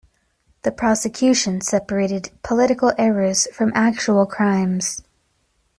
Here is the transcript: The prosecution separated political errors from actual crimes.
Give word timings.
The 0.63 0.71
prosecution 0.71 1.61
separated 1.61 2.31
political 2.41 2.91
errors 2.97 3.47
from 3.53 3.71
actual 3.75 4.25
crimes. 4.25 5.03